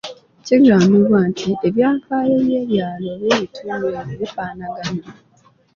[0.45, 5.05] Kigambibwa nti ebyafaayo by’ebyalo oba ebitundu ebyo bifaanagana.